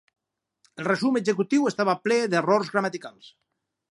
[0.83, 3.31] El resum executiu estava ple d'errors gramaticals.